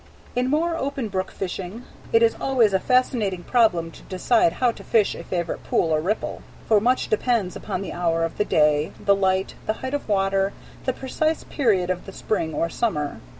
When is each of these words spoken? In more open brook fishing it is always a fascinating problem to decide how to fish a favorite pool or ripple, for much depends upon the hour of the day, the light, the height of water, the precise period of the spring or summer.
In 0.35 0.49
more 0.49 0.75
open 0.75 1.09
brook 1.09 1.29
fishing 1.29 1.83
it 2.11 2.23
is 2.23 2.35
always 2.41 2.73
a 2.73 2.79
fascinating 2.79 3.43
problem 3.43 3.91
to 3.91 4.01
decide 4.01 4.53
how 4.53 4.71
to 4.71 4.83
fish 4.83 5.13
a 5.13 5.23
favorite 5.23 5.63
pool 5.63 5.93
or 5.93 6.01
ripple, 6.01 6.41
for 6.67 6.81
much 6.81 7.07
depends 7.07 7.55
upon 7.55 7.83
the 7.83 7.93
hour 7.93 8.23
of 8.23 8.39
the 8.39 8.45
day, 8.45 8.93
the 8.99 9.13
light, 9.13 9.53
the 9.67 9.73
height 9.85 9.93
of 9.93 10.09
water, 10.09 10.53
the 10.85 10.91
precise 10.93 11.43
period 11.43 11.91
of 11.91 12.07
the 12.07 12.13
spring 12.13 12.51
or 12.51 12.67
summer. 12.67 13.19